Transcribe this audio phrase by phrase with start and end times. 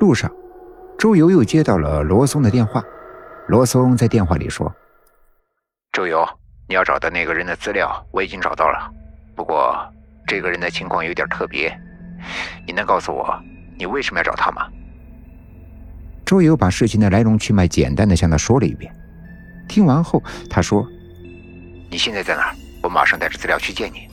[0.00, 0.32] 路上，
[0.98, 2.82] 周游又接到了罗松的电话。
[3.48, 4.74] 罗松在电话里说
[5.92, 6.26] ：“周游，
[6.66, 8.90] 你要找的那个人的资料我已经找到了，
[9.36, 9.76] 不过
[10.26, 11.78] 这个人的情况有点特别，
[12.66, 13.38] 你能告诉我
[13.76, 14.66] 你为什么要找他吗？”
[16.24, 18.90] 周游把事情的来龙去脉简单的向他说了一遍。
[19.68, 20.82] 听完后，他说
[21.90, 22.54] ：“你现在在哪儿？
[22.82, 24.08] 我马上带着资料去见你。”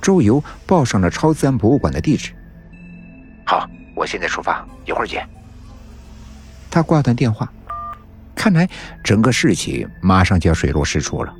[0.00, 2.32] 周游报上了超自然博物馆的地址。
[3.44, 3.68] 好，
[3.98, 5.28] 我现在出发，一会儿见。
[6.70, 7.52] 他挂断电话，
[8.32, 8.68] 看来
[9.02, 11.34] 整个事情马上就要水落石出了。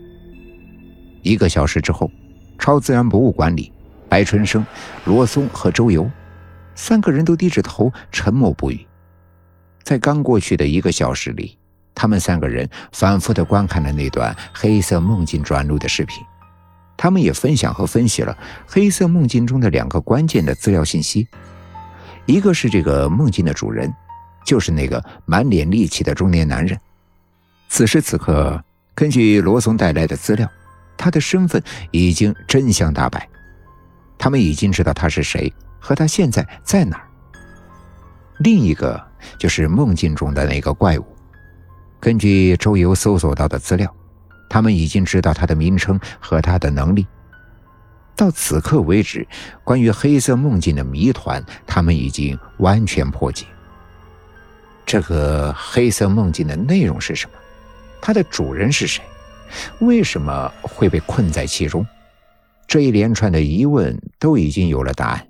[1.22, 2.10] 一个小时之后，
[2.58, 3.72] 超自然博物馆里，
[4.08, 4.66] 白春生、
[5.04, 6.10] 罗松和周游
[6.74, 8.84] 三个人都低着头，沉默不语。
[9.84, 11.56] 在刚过去的一个小时里，
[11.94, 16.24] 他们三个人反复的观看了那段黑色梦境转录的视频。
[16.96, 18.36] 他们也分享和分析了
[18.66, 21.28] 黑色梦境中的两个关键的资料信息，
[22.28, 23.90] 一个是这个梦境的主人，
[24.44, 26.78] 就是那个满脸戾气的中年男人。
[27.70, 28.62] 此时此刻，
[28.94, 30.46] 根据罗松带来的资料，
[30.94, 33.26] 他的身份已经真相大白，
[34.18, 37.08] 他们已经知道他是谁和他现在在哪儿。
[38.40, 39.02] 另一个
[39.38, 41.06] 就是梦境中的那个怪物，
[41.98, 43.90] 根据周游搜索到的资料。
[44.50, 47.06] 他们已经知道他的名称和他的能力。
[48.18, 49.24] 到此刻为止，
[49.62, 53.46] 关于黑色梦境的谜团，他们已经完全破解。
[54.84, 57.36] 这个黑色梦境的内容是什么？
[58.00, 59.04] 它的主人是谁？
[59.78, 61.86] 为什么会被困在其中？
[62.66, 65.28] 这一连串的疑问都已经有了答案，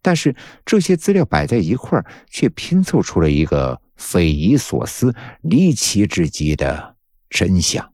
[0.00, 5.12] 但是这些资料摆在一块，却拼凑出了一个匪夷所思、
[5.42, 6.94] 离奇至极的
[7.28, 7.92] 真相。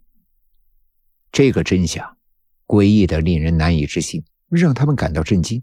[1.33, 2.19] 这个真相，
[2.71, 5.61] 诡异的令人难以置信，让他们感到震惊。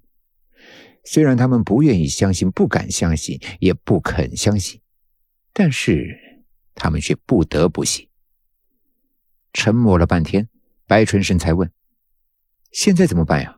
[1.06, 4.82] 虽然他们不愿意相信、不敢相信、也不肯相信，
[5.54, 6.44] 但是
[6.76, 8.10] 他们却不得不信。
[9.54, 10.50] 沉默了半天，
[10.86, 11.72] 白春生才问
[12.74, 13.58] ：“现在怎么办呀？”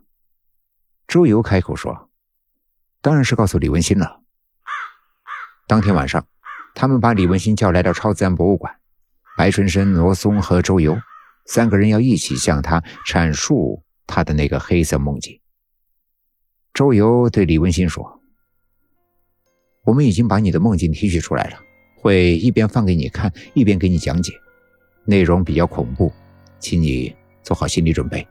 [1.10, 2.12] 周游开口说
[3.02, 4.22] ：“当然是告诉李文新了。”
[5.66, 6.28] 当天晚上，
[6.76, 8.80] 他们把李文新叫来到超自然博物馆，
[9.36, 10.96] 白春生、罗松和周游。
[11.50, 15.42] 三个人要一起向他阐述他的那个黑色梦境。
[16.76, 18.22] 周游对李文新说
[19.84, 21.58] ：“我们已经把你的梦境提取出来了，
[21.98, 24.32] 会一边放给你看，一边给你讲解，
[25.06, 26.14] 内容比较恐怖，
[26.60, 28.26] 请你做好心理准备。”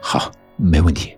[0.00, 1.14] 好，没问题。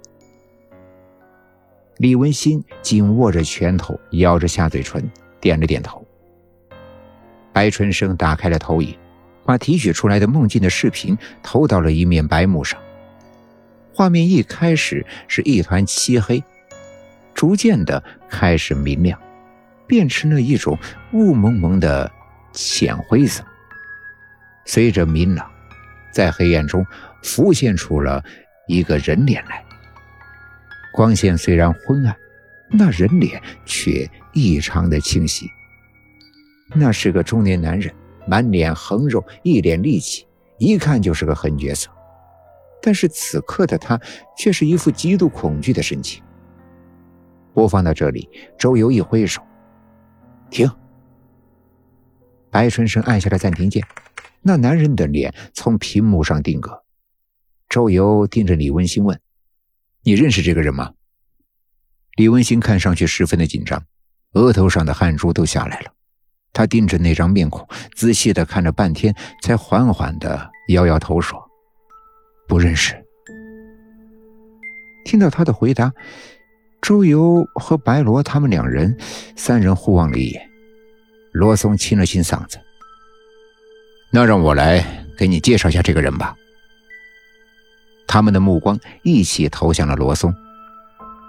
[1.99, 5.09] 李文新紧握着拳头，咬着下嘴唇，
[5.41, 6.05] 点了点头。
[7.53, 8.93] 白春生打开了投影。
[9.45, 12.81] 把提取出来的梦境的视频投到了一面白幕上，
[13.93, 16.43] 画面一开始是一团漆黑，
[17.35, 19.19] 逐渐的开始明亮，
[19.87, 20.79] 变成了一种
[21.13, 22.11] 雾蒙蒙的
[22.53, 23.45] 浅灰色。
[24.65, 25.51] 随着明朗，
[26.11, 26.87] 在黑暗中
[27.23, 28.25] 浮现出了
[28.67, 29.63] 一个人脸来。
[30.93, 32.17] 光线虽然昏暗，
[32.71, 35.47] 那人脸却异常的清晰。
[36.73, 37.93] 那是个中年男人。
[38.27, 40.27] 满脸横肉，一脸戾气，
[40.59, 41.91] 一看就是个狠角色。
[42.83, 43.99] 但是此刻的他
[44.37, 46.23] 却是一副极度恐惧的神情。
[47.55, 49.41] 播放到这里，周游一挥手，
[50.51, 50.71] 停。
[52.51, 53.83] 白春生按下了暂停键，
[54.43, 56.83] 那男人的脸从屏幕上定格。
[57.69, 59.19] 周游盯着李文新问
[60.05, 60.93] ：“你认识这个人吗？”
[62.17, 63.83] 李文新看上去十分的紧张，
[64.35, 65.94] 额头上的汗珠都下来了。
[66.55, 71.39] 他盯着那张面孔，仔细的看了半天，才缓缓的摇摇头说
[72.49, 72.95] ：“不认识。”
[75.05, 75.93] 听到他的回答，
[76.81, 78.97] 周游和白罗他们两人
[79.37, 80.49] 三人互望了一眼。
[81.33, 82.59] 罗松清了清嗓子
[84.13, 86.35] ：“那让我来给你介绍一下这个人吧。”
[88.07, 90.33] 他们的目光一起投向了罗松。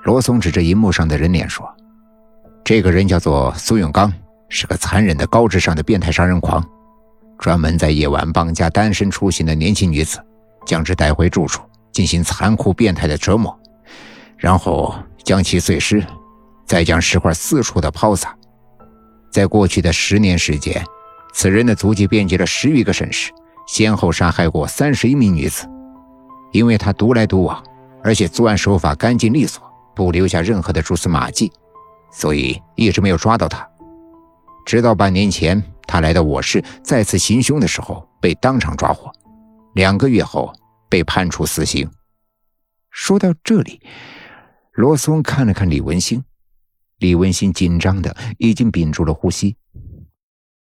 [0.03, 1.67] 罗松指着荧幕上的人脸说
[2.63, 4.13] ：“这个人叫做苏永刚。”
[4.49, 6.63] 是个残忍的、高智商的变态杀人狂，
[7.39, 10.19] 专门在夜晚绑架单身出行的年轻女子，
[10.65, 11.61] 将之带回住处
[11.91, 13.57] 进行残酷变态的折磨，
[14.37, 16.05] 然后将其碎尸，
[16.65, 18.35] 再将尸块四处的抛洒。
[19.31, 20.83] 在过去的十年时间，
[21.33, 23.31] 此人的足迹遍及了十余个省市，
[23.67, 25.67] 先后杀害过三十一名女子。
[26.51, 27.61] 因为他独来独往，
[28.01, 29.61] 而且作案手法干净利索，
[29.93, 31.51] 不留下任何的蛛丝马迹，
[32.13, 33.67] 所以一直没有抓到他。
[34.65, 39.11] 直到半年前，他来到我市再次行凶的时候，被当场抓获。
[39.75, 40.51] 两个月后，
[40.89, 41.87] 被判处死刑。
[42.89, 43.79] 说到这里，
[44.71, 46.23] 罗松看了看李文星，
[46.97, 49.55] 李文新紧张的已经屏住了呼吸。